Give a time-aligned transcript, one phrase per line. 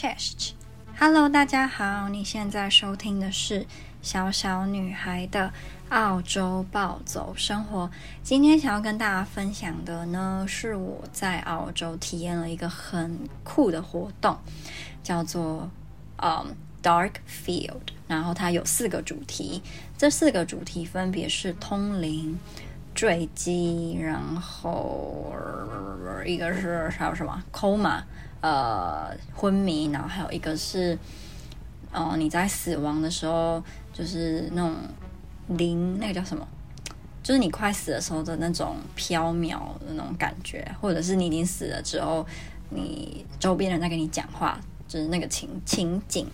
[0.00, 0.52] chest。
[0.98, 3.66] Hello，大家好，你现在收听的是
[4.00, 5.52] 小小女孩的
[5.90, 7.90] 澳洲暴走生活。
[8.22, 14.38] 今天想要跟大家分享的呢，是我在澳洲体验了一个很酷的活动，
[15.02, 15.68] 叫做
[16.16, 17.92] 嗯、Dark Field。
[18.08, 19.62] 然后它有四个主题，
[19.98, 22.38] 这四个主题分别是通灵。
[22.92, 25.32] 坠机，然后
[26.26, 28.02] 一个是还有什么 coma，
[28.40, 30.98] 呃，昏迷，然后还有一个是，
[31.92, 34.74] 哦、呃，你在死亡的时候，就是那种
[35.48, 36.46] 灵，那个叫什么？
[37.22, 42.26] 就是你快死的时候的那种飘渺的那种感觉，或者是你已经死了之后，
[42.70, 46.26] 你周边人在跟你讲话，就是那个情情景。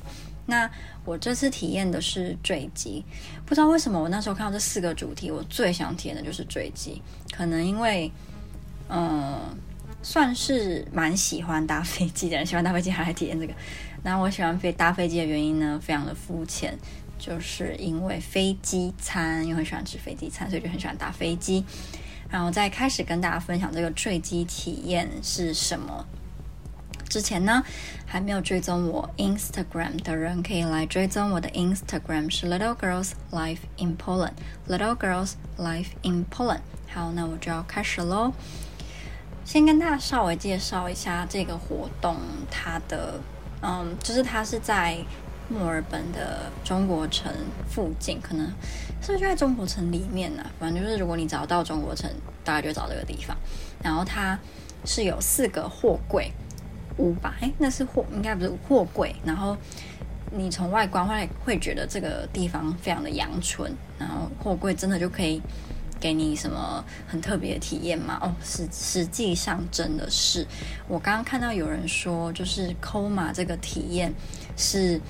[0.49, 0.71] 那
[1.05, 3.05] 我这次体验的是坠机，
[3.45, 7.03] 不知道为什么我那时候看到这四个主题，我最想体验的就是坠机。
[7.33, 8.13] 可能因为，
[8.89, 9.41] 嗯，
[10.09, 13.53] 算是蛮喜欢搭飞机的人，喜欢搭飞机还来体验这个。
[14.05, 16.79] 那我喜欢飞搭飞机的原因呢，非常的肤浅，
[17.19, 21.65] 就是因为飞机餐，因为很喜欢吃飞机餐，所以就很喜欢搭飞机。
[22.31, 26.07] 然后在开始跟大家分享这个坠机体验是什么。
[27.09, 27.65] 之前呢，
[28.07, 34.35] 还没有追踪我 Instagram 的人，可以来追踪我的 Instagram，是 Little Girls Life in Poland。
[34.69, 36.61] Little Girls Life in Poland。
[36.95, 38.33] 好，那我就要开始喽。
[39.47, 42.17] 先跟大家稍微介绍一下这个活动，
[42.51, 43.15] 它的
[43.63, 44.99] 嗯，就是它是在
[45.49, 47.33] 墨尔本的中国城
[47.71, 48.45] 附近，可能
[49.01, 50.45] 是不是就在中国城里面呢？
[50.59, 52.11] 反正就是如果你找到中国城，
[52.43, 53.37] 大概就找这个地方。
[53.81, 54.37] 然后它
[54.85, 56.33] 是有四个货柜。
[56.99, 59.15] 五吧，哎，那是货，应该不是货柜。
[59.23, 59.55] 然后
[60.33, 65.41] 你从外观会会觉得这个地方非常的阳春，然后货柜真的就可以
[65.99, 68.19] 给你什么很特别的体验吗？
[68.23, 70.47] 哦，实实际上真的是，
[70.89, 74.13] 我刚刚看到有人说，就是 coma 这个体验
[74.57, 75.01] 是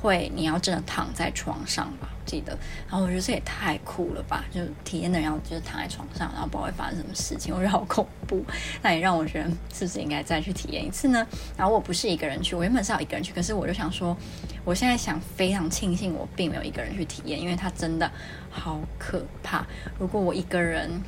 [0.00, 2.08] 会你要真的躺在床上吧。
[2.24, 2.52] 记得，
[2.86, 4.44] 然后我觉得这也太酷了吧！
[4.52, 8.44] 就体验的人要就是躺在床上，然后不知道会发生什么事情，我觉得好恐怖。
[8.82, 11.26] 那也让我觉得是不是应该再去体验一次呢？
[11.56, 14.14] 然后我不是一个人去，我原本是要一个人去，可是我就想说，
[14.62, 18.10] 我现在想非常庆幸我并没有一个人去体验，因为它真的
[18.50, 19.66] 好可怕。
[19.98, 21.00] 如果我一个人，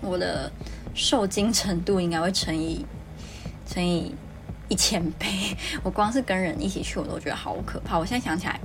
[0.00, 0.50] 我的
[0.94, 2.86] 受惊程度应该会乘以
[3.66, 4.14] 乘以
[4.72, 5.28] 一千倍。
[5.82, 7.98] 我光是跟人一起去，我都觉得好可怕。
[7.98, 8.58] 我现在想起来。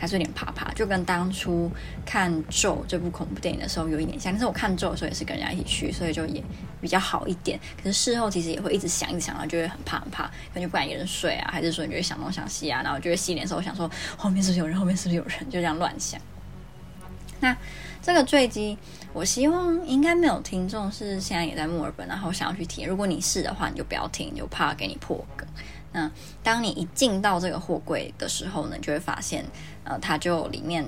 [0.00, 1.68] 还是有点怕怕，就跟当初
[2.06, 4.32] 看《咒》这部恐怖电影的时候有一点像。
[4.32, 6.40] 但是我看《咒》的时候也是跟人家一起去，所以就也
[6.80, 7.58] 比较好一点。
[7.82, 16.20] 可是事后其实也会一直想，一直想，然后就会很怕很怕，感觉不敢一个人睡啊，还是说你就会想东想西啊，然后就会洗脸的时候想说后面是不是有人，后面是不是有人，就这样乱想。
[17.40, 17.56] 那
[18.02, 18.76] 这个坠机，
[19.12, 22.88] 我希望应该没有听众是现在也在墨尔本，然后想要去体验。
[22.88, 25.46] 如果你是的话，你就不要听，就怕给你破梗。
[25.92, 26.10] 那
[26.42, 29.44] 当你一进到这个货柜的时候呢，就会发现，
[29.84, 30.84] 呃，它就里面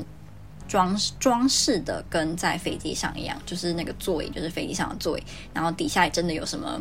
[0.69, 5.22] 装装饰的跟在飞机上一样，就是那个座椅，就是飞机上的座椅，
[5.55, 6.81] 然后底下真的有什么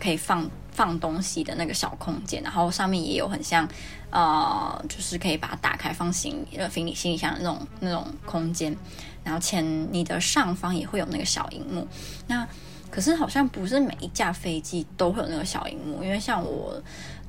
[0.00, 3.68] 可以放放东西的那个小空间，然后上面也有很像，
[4.10, 8.76] 呃，就是可以把它打开放行李行李行李箱的那种那种空间，
[9.24, 11.86] 然后前你的上方也会有那个小荧幕，
[12.26, 12.46] 那。
[12.90, 16.78] 可是好像不是每一架飞机都会有那个小荧幕，因为像我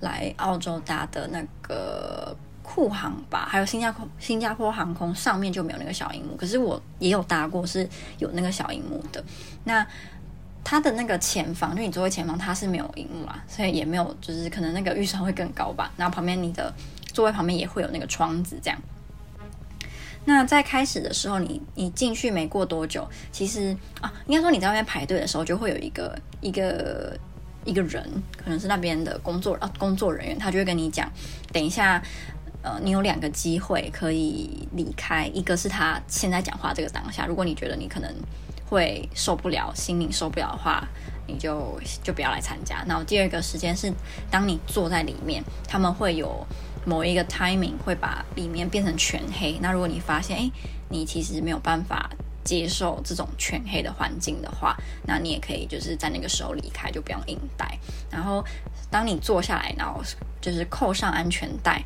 [0.02, 6.36] 来澳洲搭的那个酷航吧，还有新加坡新加坡航空上面就没有那个小荧幕。
[6.36, 7.88] 可是我也有搭过是
[8.18, 9.24] 有那个小荧幕的。
[9.64, 9.88] 那
[10.64, 15.92] 它的那个前方，就你座位前方，它是没有荧幕啦，所以也没有，就是可能那个预算会更高吧。
[15.98, 16.74] 然后旁边你的
[17.14, 18.80] 座位旁边也会有那个窗子这样。
[20.26, 27.14] 那在开始的时候，你你进去没过多久，其实啊，应该说你在外面排队的时候，就会有一个一个
[27.66, 28.02] 一个人，
[28.38, 31.12] 可能是那边的工作啊工作人员，他就会跟你讲，
[31.52, 32.02] 等一下，
[32.62, 38.10] 呃，你有两个机会可以离开，一个是他现在讲话这个当下，如果你觉得你可能
[38.70, 40.88] 会受不了，心灵受不了的话，
[41.28, 42.84] 你就就不要来参加。
[42.88, 43.94] 然后第二个时间是
[44.30, 46.46] 当你坐在里面，他们会有。
[46.86, 49.58] 某一个 timing 会把里面变成全黑。
[49.62, 50.52] 那如果你发现，诶，
[50.90, 52.10] 你其实没有办法
[52.44, 54.76] 接受这种全黑的环境的话，
[55.08, 57.80] 那你也可以就是在那个时候离开，就不用硬待。
[58.12, 58.44] 然后
[58.92, 60.02] 当你坐下来，然后
[60.42, 61.82] 就是扣上安全带。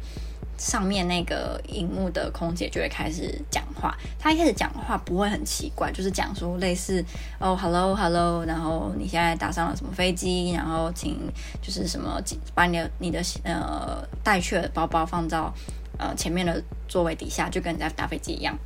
[0.57, 7.03] 上面那个荧幕的空姐就会开始讲话，她一开始讲话不会很奇怪，就是讲说类似
[7.39, 11.19] 哦，hello hello，然后你现在搭上了什么飞机，然后请
[11.61, 12.19] 就是什么
[12.55, 15.53] 把你的你的呃带去的包包放到
[15.99, 18.57] 呃前面的座位底下，就跟你在搭飞机一样，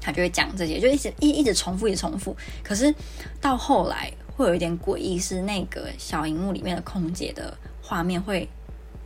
[0.00, 2.36] 他就会讲这些，就一直一一直重复，一直重复。
[2.62, 2.94] 可是
[3.40, 8.46] 到后来会有一点诡异，是那个小荧幕里面的空姐的画面会。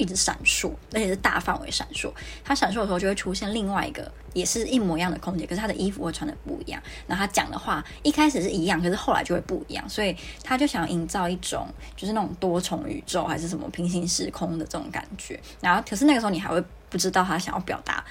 [0.01, 2.11] 一直闪烁，而且是大范围闪烁。
[2.43, 6.83] 他闪烁的时候就会出现另外一个也是一模一样的空姐，可是他的衣服会穿的不一样。
[7.07, 9.89] 然后他讲的话一开始是一样，可是后来就会不一样。
[9.89, 15.39] 所以他就想营造一种就是那种多重宇宙还是什么平行时空的这种感觉。
[15.61, 18.03] 然后可是那个时候你还会不知道他想要表达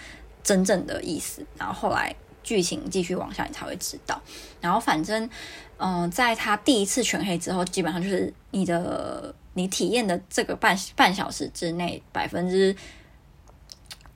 [0.43, 1.43] 真正的意思。
[1.57, 4.21] 然后后来剧情继续往下，你才会知道。
[4.61, 5.29] 然后反正
[5.79, 9.33] 嗯、在他第一次全黑之后，基本上就是你的。
[9.55, 12.73] 你体验的这个半半小时之内，百分之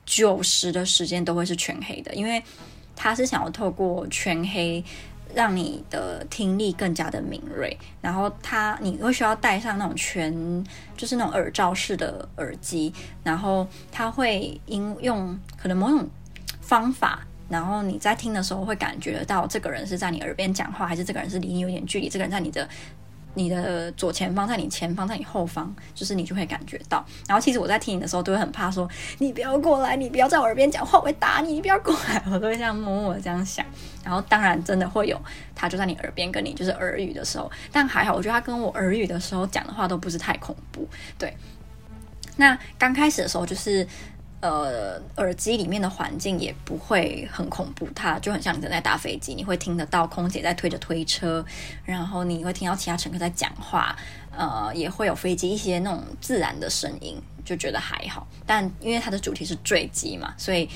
[0.06, 2.42] 九十的时间都会是全黑的，因为
[2.96, 4.82] 他是想要透过全黑
[5.34, 7.76] 让你的听力更加的敏锐。
[8.00, 10.64] 然后他你会需要戴上那种全
[10.96, 16.08] 就是那种耳罩式的耳机，然后他会应用可能某种
[16.62, 22.68] 方法，然后你在听的时候会感觉到这个人是在你耳边讲话，还是这个人是离你有点距离，这个人在你的。
[23.36, 27.04] 你的左前方，在你前方，在你后方，就是你就会感觉到。
[27.26, 28.88] 然后其实我在听你的时候，都会很怕说，
[29.18, 33.66] 你不要过来，你不要在我耳边讲话，我会打你，你不要过来，我都会这样默默的这样想。
[34.04, 35.20] 然后当然真的会有，
[35.52, 40.88] 他就在你耳边跟你就是耳语的时候，但还好，我觉得他跟我耳语的时候讲的话都不是太恐怖。
[41.18, 41.36] 对，
[42.36, 43.84] 那刚开始的时候就是。
[44.44, 51.42] 呃，耳机里面的环境也不会很恐怖，它就很像你正在搭飞机，你会听得到空姐在推着推车，
[51.82, 53.96] 然后你会听到其他乘客在讲话，
[54.36, 58.26] 呃，也会有飞机一些那种自然的声音，就觉得还好。
[58.44, 60.68] 但因为它的主题是坠机嘛，所以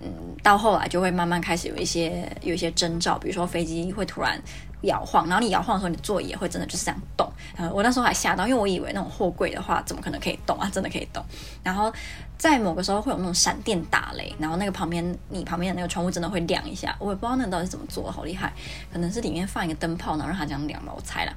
[0.00, 0.10] 嗯，
[0.42, 4.42] 到后来就会慢慢开始有一些有一些征兆，比如说飞机会突然。
[4.82, 7.30] 摇晃，然后你摇晃的时候，你的座椅也会真的就是这样动。
[7.56, 10.68] 呃，我那时候还吓到，因为我以为那种货柜的话，怎么可能可以动啊？
[10.72, 11.24] 真的可以动。
[11.62, 11.92] 然后
[12.36, 16.94] 在某个时候会有那种闪电打雷，然后那个旁边你旁边的那个窗户真的会亮一下。
[16.98, 18.52] 我也不知道那个到底是怎么做的，好厉害！
[18.92, 21.32] 可能是里面放一个灯泡，然后让它这样亮吧，我猜了。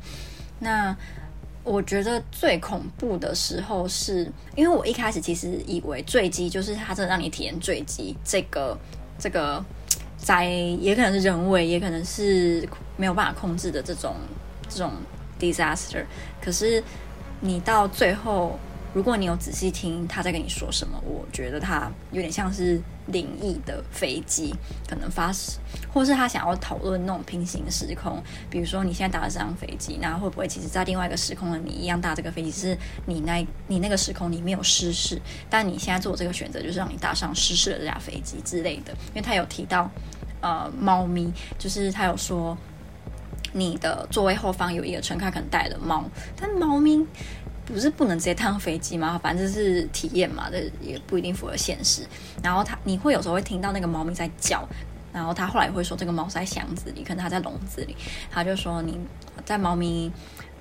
[0.60, 0.96] 那
[1.64, 8.78] 我觉得最恐怖的时候是，因为我一开始其实以为坠机就是它真的让你体验坠机这个
[9.20, 9.64] 这个。
[10.26, 12.68] 灾也可能是人为，也可能是
[12.98, 14.16] 没有办法控制的这种
[14.68, 14.92] 这种
[15.40, 16.04] disaster。
[16.42, 16.84] 可是
[17.42, 18.58] 你到最后，
[18.92, 24.56] 如果你有仔细听他在跟你说什么，我觉得他有点像是灵异的飞机，
[24.90, 25.62] 可能发生，
[25.94, 28.20] 或是他想要讨论那种平行时空。
[28.50, 32.76] 比如说你现在搭的这辆飞机，那会不会其实在另外一个时空的你一样搭这个飞机，是
[33.06, 38.92] 你那你那个时空你没有失事，但你现在做这个选择就是让你搭上失事的这架飞机之类的。
[39.10, 39.92] 因为他有提到。
[40.46, 42.56] 呃，猫咪就是他有说，
[43.52, 46.04] 你的座位后方有一个乘客可能带了猫，
[46.40, 47.04] 但猫咪
[47.66, 49.20] 不是不能直接搭飞机吗？
[49.24, 52.04] 反正是体验嘛，这也不一定符合现实。
[52.44, 54.64] 然后他你会有时候会听到那个猫咪在叫，
[55.12, 57.98] 然后他后来会说这个猫在箱子里，可能它在笼子里。
[58.30, 59.00] 他就说你
[59.46, 60.12] 在猫咪。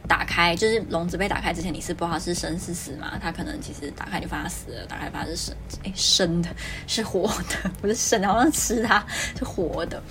[0.06, 3.18] 打开就是笼子被打开之前，你是不知道它是生是死嘛？
[3.20, 6.50] 它可能其实打开就发现它死了，打开发现是生，哎，生的，
[6.86, 9.04] 是活的，不是生的，好像吃它
[9.38, 10.02] 是活的。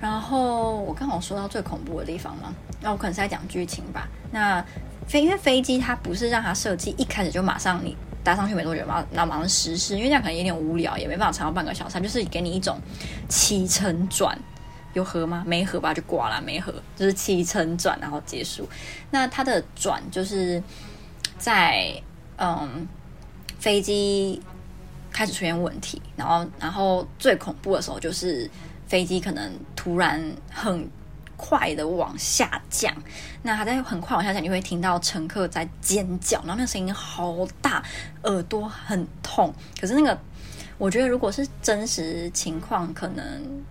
[0.00, 4.06] 然后我刚好说到最恐怖的地方嘛，那我可能是在讲剧情吧。
[4.30, 4.62] 那
[5.06, 12.78] 飞因为飞机它不是让它设计一开始就马上你搭上去没多久嘛，然后马上实施，因为这样可能有点无聊，也没办法长到半个小时，它就是给你一种
[13.28, 14.38] 起承转。
[14.94, 15.44] 有合吗？
[15.46, 16.40] 没合吧，就挂了。
[16.40, 18.66] 没合就是起承转，然后结束。
[19.10, 20.62] 那它的转就是
[21.36, 21.92] 在
[22.38, 22.88] 嗯
[23.58, 24.40] 飞机
[25.12, 28.50] 开始出现问题，然后然后最恐怖的时候就是
[28.86, 30.88] 飞机可能突然很
[31.36, 32.94] 快的往下降。
[33.42, 37.82] 那它在很快往下降，你会听到乘客在尖叫，然后那个声音好大，
[38.22, 39.52] 耳朵很痛。
[39.80, 40.18] 可是那个。
[40.78, 43.24] 我觉得，如果是真实情况，可能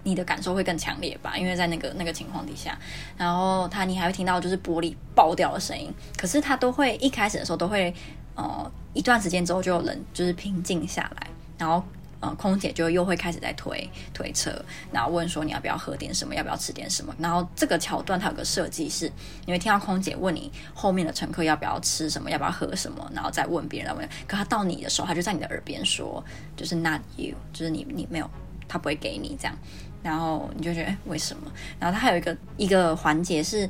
[0.03, 2.77] 你的感受会更强烈吧，因为在那个那个情况底下，
[3.17, 7.93] 然后他你还会听到就是玻璃爆掉的声音，可是他都会一开始的时候都会，
[8.35, 11.83] 呃，一段时间之后就有人就是平静下来，然后。
[12.23, 14.49] 呃，空姐就又会开始在推推车，
[14.93, 17.13] 然后问说你要不要喝点什么，要不要吃点什么。
[17.19, 19.11] 然后这个桥段它有个设计是，
[19.45, 24.07] 你会听到空姐问你后面的乘客要不要吃什么，要不要喝什么，然后再问别人问。
[24.25, 26.23] 可他到你的时候，他就在你的耳边说，
[26.55, 28.29] 就是 not you，就是你你没有，
[28.69, 29.53] 他不会给你这样。
[30.01, 31.51] 然后你就觉得，为什么？
[31.77, 33.69] 然后他还有一个一个环节是，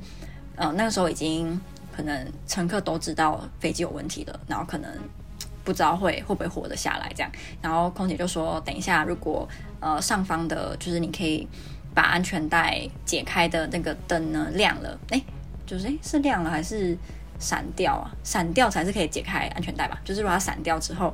[0.58, 1.60] 呃，那个时候已经
[1.92, 4.92] 可能乘客都知道飞机有问题了，然后可能。
[5.63, 9.48] 不知道会会不会活得下来这样，然后空姐就说：“等一下，如果
[9.79, 11.48] 呃上方的，就是你可以
[11.93, 15.24] 把安全带解开的那个灯呢亮了，诶，
[15.65, 16.98] 就是诶是亮了还是
[17.39, 18.12] 闪掉啊？
[18.24, 20.00] 闪掉才是可以解开安全带吧？
[20.03, 21.13] 就是如果它闪掉之后，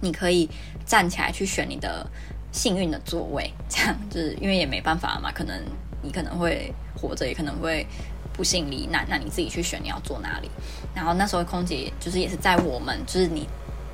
[0.00, 0.48] 你可以
[0.86, 2.06] 站起来去选你的
[2.52, 5.62] 幸运的座位，这样就是因为也没办法嘛，可能
[6.02, 7.86] 你可能会活着，也可能会。”
[8.32, 10.50] 不幸罹难，那你自己去选你要坐哪里。
[10.94, 13.46] 然后那时候空姐就是也是在我们就是你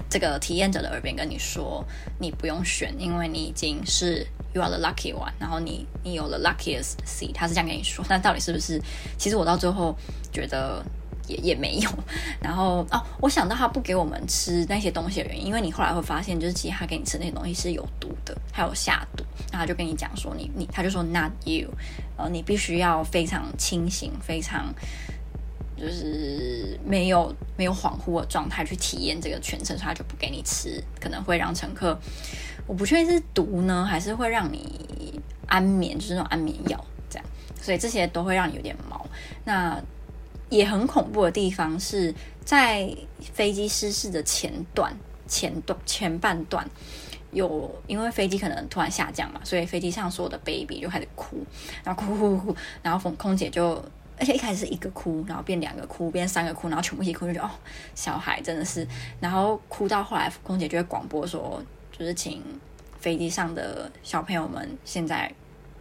[0.08, 1.84] 这个体验者的耳边跟你说，
[2.18, 8.04] 你不用选，因为你已经是 you are the lucky one，然后你你有了 luckiest seat，他是这样跟你说。
[8.08, 8.80] 那到底是不是？
[9.18, 9.96] 其实我到最后
[10.32, 10.84] 觉得
[11.26, 11.90] 也也没有。
[12.40, 19.24] 然后哦，我想到他不给我们吃那些东西的原因，因为你后来会发现，就是其实他给你吃那些东西是有毒的，还有下毒。
[19.52, 21.68] 那他就跟你讲说，你你，他就说 not you，
[22.16, 24.74] 呃，你必须要非常清醒，非常。
[25.78, 32.00] 就是没有没有恍惚的状态去体验这个全程，所以他就不给你吃，可能会让乘客，
[32.66, 37.26] 我不确定是毒呢，还是会让你安眠，就是那种安眠药这样，
[37.60, 39.06] 所以这些都会让你有点毛。
[39.44, 39.78] 那
[40.48, 42.88] 也很恐怖的地方是在
[43.20, 46.68] 飞机失事的前段、前段、前半段，
[47.32, 51.44] 有因为飞机可能突然下降嘛，所以飞机上所有的 baby 就开始哭，
[51.84, 53.82] 然后哭哭哭，然后空空姐就。
[54.18, 57.50] 而且一开始是一个哭，然后变两个哭，变三个哭，然后全部一起哭，就觉得哦，
[57.94, 58.88] 小孩真的是，
[59.20, 61.62] 然后哭到后来，空姐就会广播说，
[61.92, 62.42] 就是请
[62.98, 65.30] 飞机上的小朋友们现在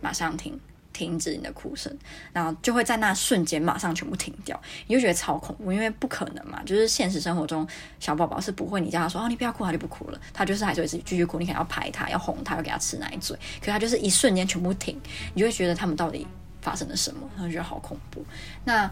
[0.02, 0.60] 马上停
[0.96, 1.94] 停止你的哭声，
[2.32, 7.68] 然后就会在那瞬间马上全部停掉，你就觉得超恐怖，因为不可能嘛，就是现实生活中
[8.00, 14.98] 小宝宝是不会，你叫他说啊，你不要哭，他就不哭了，他就是还是会自己继续哭，你可能要拍他，要哄他，要给他吃奶嘴，可他就是一瞬间全部停，
[15.34, 16.26] 你就会觉得他们到底。
[16.62, 17.30] 发生了什么？
[17.36, 18.26] 然后觉得好恐怖。
[18.64, 18.92] 那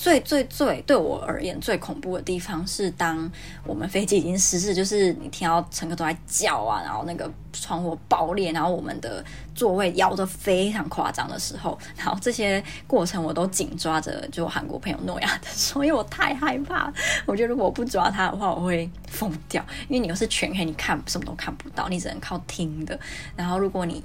[0.00, 3.30] 最最最对我而言最恐怖的地方是，当
[3.66, 9.22] 我们飞机已经失事，就是你听到乘客都在叫啊，然后那个窗户爆裂，然后我们的
[9.54, 16.90] 座位摇得非常夸张的时候，然后这些过程我都紧抓着就韩国朋友诺亚的手，因为我太害怕。
[17.26, 19.62] 我觉得如果我不抓他的话，我会疯掉。
[19.88, 22.98] 因为你又是全黑，你看什么都看不到，你只能靠听的。
[23.36, 24.02] 然后如果你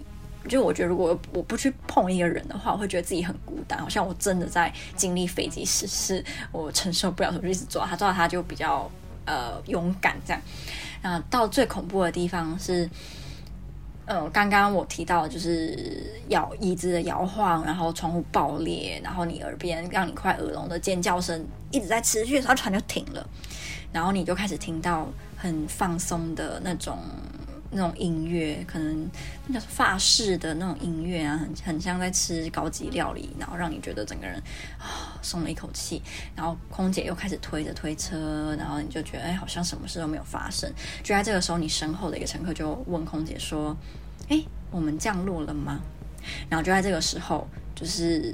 [0.48, 8.90] 就我觉得，如果我不去碰一个人的话，我会觉得自己很孤单，好像我真的在经历飞机失事，我承受不了，我就一直抓他，抓他就比较
[9.26, 10.42] 呃勇敢这样。
[11.02, 12.90] 然后到最恐怖的地方是，
[14.06, 23.28] 呃，刚刚我提到的就是摇椅子的摇晃，然后窗户爆裂，然后你耳边让你快耳聋的尖叫声一直在持续，然后船就停了，
[23.92, 26.98] 然后你就开始听到很放松的那种。
[27.76, 29.12] 那种音乐，可能
[29.48, 34.42] 那个法式的那种音乐啊，很很像在吃高级料理，然后让你觉得整个人
[34.80, 36.02] 啊松了一口气。
[36.36, 40.72] 然后空姐又开始推着推车，然后你就觉得哎，好像什么事都没有发生。
[41.04, 43.76] 就在这个时候，你身后的一个乘客就问空姐说
[44.30, 44.42] ：“哎，
[44.72, 45.82] 我们降落了吗？”
[46.50, 48.34] 然后就在这个时候，就是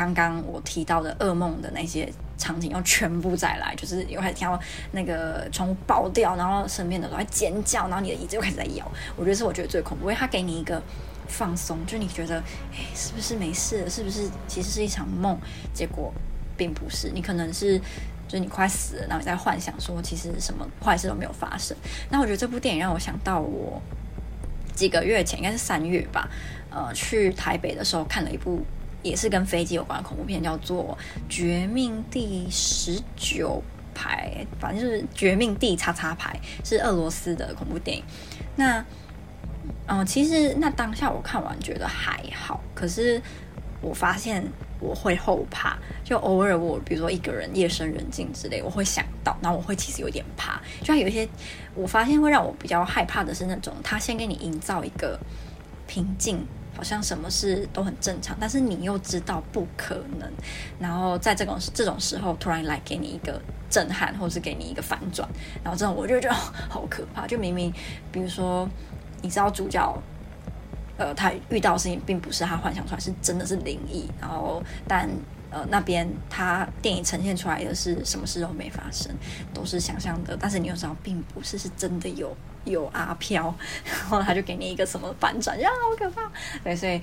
[0.00, 2.10] 刚刚我提到的噩梦的那些。
[2.40, 4.58] 场景要全部再来，就是又开始听到
[4.92, 8.92] 那个窗户爆掉，然后身边的都在尖叫，然后你的椅子又开始在摇。
[9.14, 10.82] 我觉得是我觉得最恐怖，因为他给你一个
[11.28, 12.38] 放松，就你觉得
[12.72, 13.90] 哎，是不是没事？
[13.90, 15.38] 是不是其实是一场梦？
[15.74, 16.10] 结果
[16.56, 17.78] 并不是，你可能是
[18.26, 21.76] 就是你快死了，然后你在幻想说其实什么坏事都没有发生。
[22.08, 23.78] 那我觉得这部电影让我想到我
[24.74, 26.26] 几个月前，应该是三月吧，
[26.70, 28.64] 呃，去台北的时候看了一部。
[29.02, 30.96] 也是跟飞机有关的恐怖片，叫做
[31.32, 33.62] 《绝命第十九
[33.94, 36.38] 排》，反正就是《绝命第叉叉排》，
[36.68, 38.04] 是俄罗斯的恐怖电影。
[38.56, 38.84] 那，
[39.86, 43.20] 嗯、其实那当下我看完觉得还好，可是
[43.80, 44.44] 我发现
[44.78, 50.60] 我会后怕，就偶尔我比如说一个人夜深人静之类，我会想到，然后我会其实有点怕。
[50.80, 51.28] 就像有一些，
[51.74, 55.18] 我发现会让我比较害怕的是那种，他先给你营造一个
[55.86, 56.46] 平静。
[56.80, 60.26] 好像什么事都很正常，但是你又知道不可能。
[60.78, 65.28] 然后在这种这种时候，突然来给你一个震撼，或是给你一个反转，
[65.62, 67.26] 然后这种我就觉得好可怕。
[67.26, 67.70] 就明明，
[68.10, 68.66] 比如说，
[69.20, 69.94] 你知道主角，
[70.96, 74.08] 呃，他遇到的事情并不是他幻想出来，是真的是灵异。
[74.18, 75.06] 然后，但
[75.50, 79.14] 呃那边他电影呈现出来的是什么事都没发生，
[79.52, 80.34] 都是想象的。
[80.40, 82.34] 但是你又知道，并不是是真的有。
[82.64, 86.30] 有阿飘，然后他就给你一个什么反转，呀，好可怕！
[86.62, 87.00] 对，所以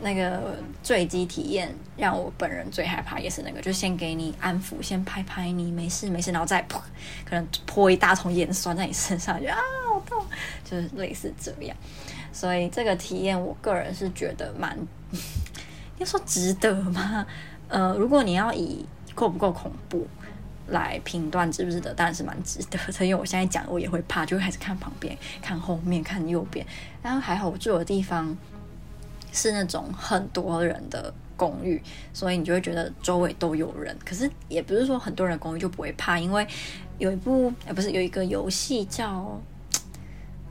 [0.00, 6.80] 那个坠机体验让我本人最害怕，也是那个，就先给你安抚，先拍拍你，没事没事，然后再泼，
[7.24, 9.56] 可能泼一大桶盐酸在你身上，就啊，
[9.88, 10.24] 好痛，
[10.64, 11.76] 就是类似这样。
[12.32, 14.78] 所以这个体验，我个人是觉得蛮，
[15.98, 17.26] 要说值得吗？
[17.68, 20.06] 呃，如果你要以够不够恐怖。
[20.70, 23.06] 来评断值不值得，当然是蛮值得的。
[23.06, 26.64] 因为我现在讲，我也会怕，就会开始看旁边、看后面、看右边。
[27.02, 28.36] 然后还好，我住的地方
[29.32, 31.80] 是那种很多人的公寓，
[32.12, 33.96] 所以你就会觉得周围都有人。
[34.04, 36.46] 可是也不是说很多人的公寓就不会怕，因为
[36.98, 39.40] 有一部，呃，不是有一个游戏叫，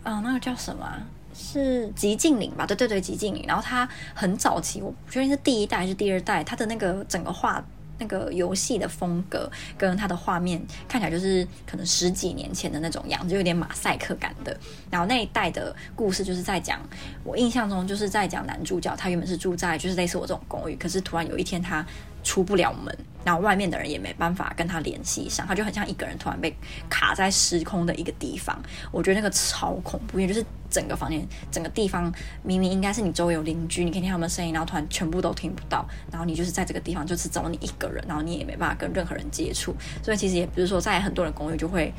[0.03, 0.85] 啊，那个叫什么？
[1.33, 2.65] 是《寂静岭》吧？
[2.65, 3.43] 对对对，《寂静岭》。
[3.47, 7.63] 然后它很早期，我不确定是第一代还是第二代，它的那个整个画。
[7.99, 14.57] 那个游戏的风格跟它的画面看起来就是可能十几年前的那种样子，有点马赛克感的。
[14.89, 16.79] 然后那一代的故事就是在讲，
[17.23, 21.85] 我印象中就是在讲男主角他原本是住在就是类似我这种公寓，可是突然有一天他
[22.23, 26.55] 出不了门，然后外面的人也没办法跟他联系上，他就很像一个人突然被
[26.89, 28.61] 卡在时空的一个地方。
[28.91, 39.75] 我觉得那个超恐怖，因为就是整个房间、整个地方明明应该是你周围有邻居，你可以听他们声音，然后突然全部都听不到，然后你就是在这个地方就是只有你一个人，然后你也没办法跟任何人接触。
[40.03, 41.93] 所以其实也不是说在很多人公寓就会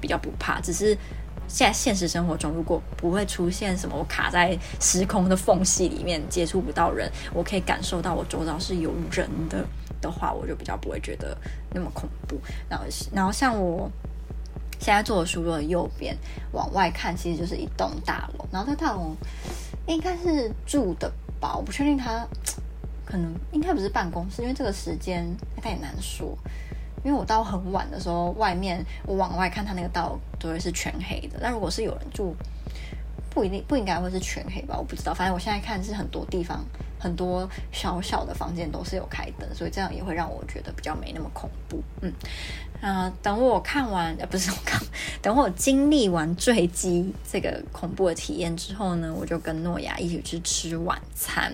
[0.00, 0.96] 比较不怕，只是。
[1.52, 9.62] 现在现实生活中，如果不会出现什么我卡在时空的缝隙里面接触不到人，我可以感受到我周遭是有人的
[10.00, 11.36] 的话，我就比较不会觉得
[11.74, 12.40] 那么恐怖。
[12.70, 13.90] 然后，然后像我
[14.78, 16.16] 现在坐的书桌的右边
[16.52, 18.46] 往外看，其实就是一栋大楼。
[18.50, 19.14] 然后这大楼
[19.86, 22.26] 应该是住的吧，我不确定它
[23.04, 25.28] 可能应该不是办公室，因为这个时间
[25.60, 26.34] 它也难说。
[27.04, 31.38] 因为我到很晚的时候，外面我往外看，它那个道都会是全黑的。
[31.40, 32.34] 但如果是有人住，
[33.30, 34.76] 不一定不应该会是全黑吧？
[34.78, 35.12] 我不知道。
[35.12, 36.64] 反正我现在看是很多地方，
[36.98, 41.82] 很多小小的房间都是有开灯，所以这样也会让我觉得比较没那么恐怖。
[42.02, 42.12] 嗯，
[42.80, 44.80] 啊、等我看完，呃，不是我看，
[45.20, 51.52] 等我经历完坠机这个恐怖的体验之后呢，我就跟诺亚一起去吃晚餐。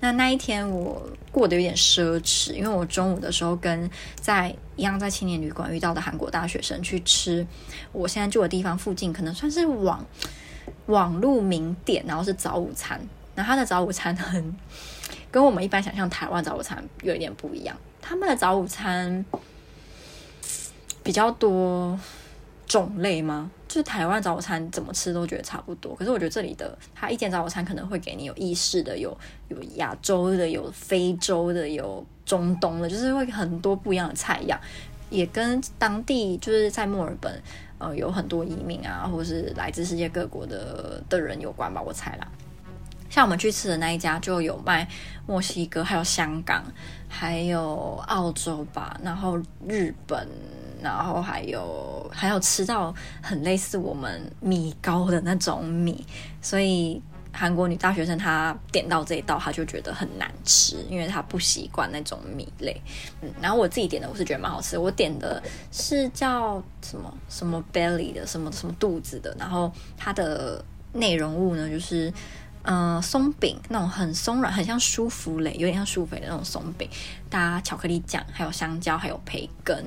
[0.00, 1.02] 那那一天我
[1.32, 7.46] 过得有点奢侈，因为我中午的时候跟在一样在青年旅馆遇到的韩国大学生去吃
[7.90, 10.06] 我现在住的地方附近可能算是网
[10.86, 13.00] 网路名店，然后是早午餐。
[13.34, 14.56] 那他的早午餐很
[15.30, 19.24] 跟我们一般想象台湾早午餐有一点不一样，他们的早午餐
[21.02, 21.98] 比较多
[22.66, 23.50] 种类吗？
[23.68, 29.16] 就是台湾早午餐怎么吃都觉得差不多，可是我觉得这里的他一间早午餐可能会给你有意式的，有
[29.48, 34.58] 有亚洲的，有非洲的，有中东的，就是会很多不一样的菜样，
[35.10, 37.40] 也跟当地就是在墨尔本
[37.76, 42.26] 呃有很多移民啊，或是来自世界各国的的人有关吧，我猜啦。
[43.10, 44.88] 像我们去吃的那一家就有卖
[45.26, 46.64] 墨西哥，还有香港，
[47.06, 50.26] 还有澳洲吧，然后日本。
[50.82, 56.04] 然后还有还有吃到很类似我们米糕的那种米，
[56.40, 57.00] 所以
[57.32, 62.80] 韩国女大学生她点到这一道，她就觉得很难吃，因为她不习惯那种米类。
[63.20, 64.76] 嗯，然后我自己点的，我是觉得蛮好吃。
[64.76, 69.34] 我点的是叫什么什么 belly 的，什么什么肚子的。
[69.38, 70.64] 然后它的
[70.94, 72.12] 内容物呢，就是
[72.62, 76.88] 嗯、呃、松饼那种很松软，很像舒芙蕾，有点像舒芙蕾的那种松饼，
[77.30, 79.84] 搭巧克力酱，还有香蕉，还有培根。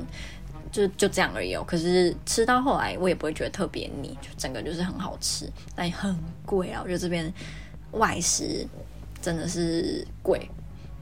[0.72, 6.80] 就就这样而已哦，可是吃到后来我也不会觉得特别腻，就整个就是很好吃，但也很贵啊。
[6.82, 7.32] 我觉得这边
[7.92, 8.66] 外食
[9.22, 10.50] 真的是贵，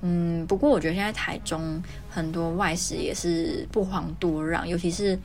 [0.02, 5.18] 嗯，不过我觉得现在台中很多外食也是不遑多让，尤其是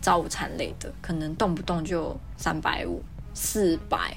[0.00, 3.02] 早午餐类的，可能动不动就三百五、
[3.34, 4.16] 四百，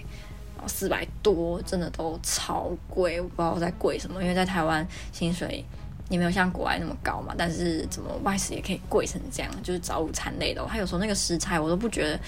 [0.68, 5.66] 四百多，真的都超贵，我不知道在贵什么，因为在台湾薪水。
[6.10, 9.52] 也没有像国外那么高嘛，但是怎么外食也可以贵成这样？
[9.62, 12.20] 就是早午餐类的，他有时候那个食材我都不觉得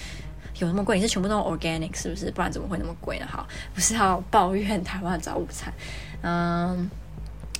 [0.58, 2.30] 有那么贵，你是全部都 organic 是不是？
[2.30, 3.26] 不然怎么会那么贵呢？
[3.26, 5.72] 好，不是要抱怨台湾的早午餐。
[6.20, 6.90] 嗯，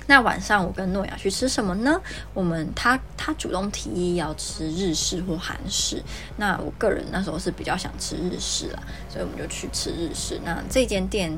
[0.05, 1.99] 那晚上我跟诺亚去吃什么呢？
[2.35, 6.03] 我们他他主动提议要吃日式或韩式，
[6.37, 10.39] 那我个人那时候是比较想吃日式啦，所以我们就去吃日式。
[10.45, 11.35] 那这间店。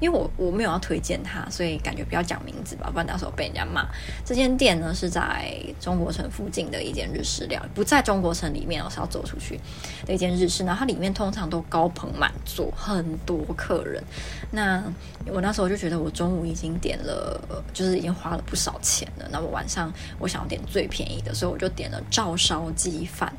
[0.00, 3.86] 因为我我没有要推荐它，所以感觉不要讲名字吧，不然到时候被人家骂。
[4.24, 9.60] 这间店呢是在中国城附近的一间日式料理，不在中国城里面，我是要走出去
[10.06, 10.64] 的一间日式。
[10.64, 14.02] 然后它里面通常都高朋满座，很多客人。
[14.50, 14.82] 那
[15.32, 17.40] 我那时候就觉得我中午已经点了，
[17.72, 19.28] 就是已经花了不少钱了。
[19.30, 23.32] 那我晚上我想要点最便宜的，所以我就点了照烧鸡饭，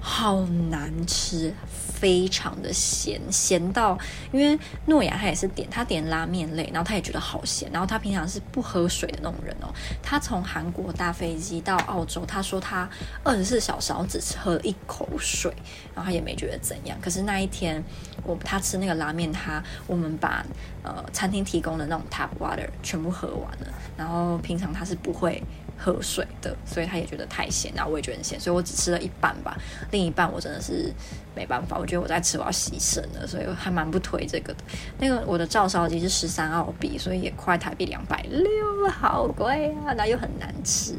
[0.00, 0.40] 好
[0.70, 1.54] 难吃。
[1.94, 3.98] 非常的咸，咸到
[4.30, 9.68] 因为诺亚他也是点，他点拉面类，然后他也觉得好咸，然后他平常是不喝水的那种人哦。
[10.02, 12.88] 他从韩国搭飞机到澳洲，他说他
[13.22, 15.52] 二十四小时只喝一口水，
[15.94, 16.98] 然后他也没觉得怎样。
[17.00, 17.82] 可是那一天
[18.22, 20.44] 我他吃那个拉面，他我们把
[20.82, 25.42] 呃餐厅提供的那种 tap water 全部喝完了，然后平常他是不会。
[25.76, 29.56] 喝水的，所以他也觉得太咸，然后我也觉得很咸，所以我只吃了一半吧，
[29.90, 30.92] 另一半我真的是
[31.34, 34.64] 没办法，我觉得我在吃我要牺牲了，所以还蛮不推这个的。
[34.98, 40.94] 那个我的照烧鸡是十三澳币，所以也快台币两百六，好贵啊，那又很难吃。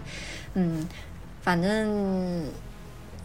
[0.53, 0.87] 嗯，
[1.41, 2.45] 反正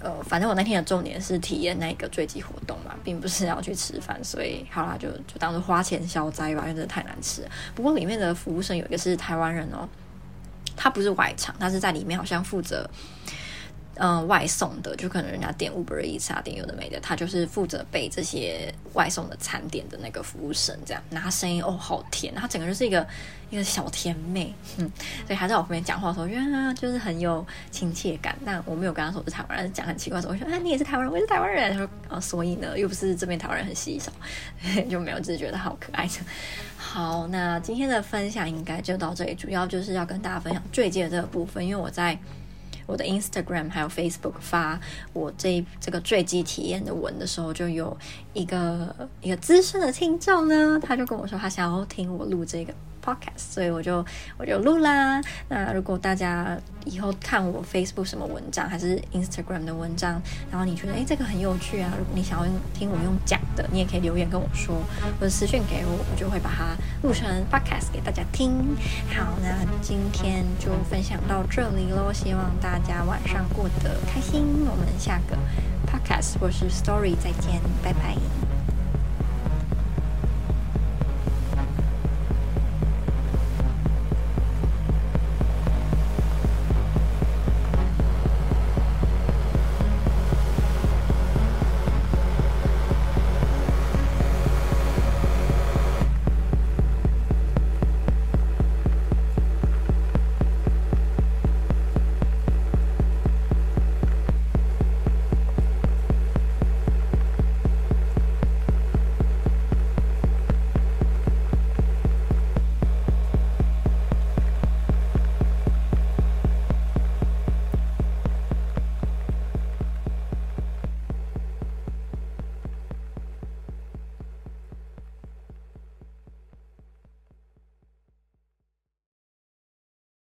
[0.01, 7.51] 呃，反正我那天的重点是体验那个坠机活动嘛，并不是要去吃饭，所以好啦，就就当做花钱消灾吧，因为真的太难吃了。
[7.75, 9.87] 不过里面的服务生有一个是台湾人哦。
[10.83, 12.89] 他不是外场，他是在里面好像负责。
[14.03, 23.07] 嗯、外送的就可能人家点 Uber Eats 啊，点有的没的，他就是负责备这些外送的餐点的那个服务生，这样，那他声音哦好甜，他整个就是一个
[23.51, 24.91] 一个小甜妹，嗯，
[25.27, 28.35] 所以他在我旁边讲话的时候，我觉得就是很有亲切感。
[28.43, 34.11] 但我没有跟他说我是台湾人，讲很奇怪的时候，我说啊你也是台湾人，我也是台湾人，他说啊所以呢，又不是这边台湾人很稀少，
[34.89, 36.13] 就没有，只是觉得好可爱的。
[36.79, 42.19] 好，那今天的分享应该就到这里，主要就是要跟大家分享坠机的这个部分，因为我在。
[42.91, 44.79] 我的 Instagram 还有 Facebook 发
[45.13, 47.97] 我这这个坠机体验的文的时候，就有
[48.33, 52.75] 一个一个资深的听众呢，他就跟我说他想要听我录这个。
[53.05, 54.05] Podcast，所以我就
[54.37, 55.21] 我就录啦。
[55.49, 64.77] 那如果大家以后看我 Facebook 什么文章，还是 Instagram 的文章，然后你觉得诶这个很有趣啊，如果你想要用听我用讲的，你也可以留言跟我说，
[65.19, 68.77] 或者私讯给我，我就会把它录成 Podcast 给大家听。
[69.15, 74.45] 好，那今天就分享到这里喽，希望大家晚上过得开心。
[74.69, 75.37] 我们下个
[75.87, 78.50] Podcast 或是 Story 再见，拜拜。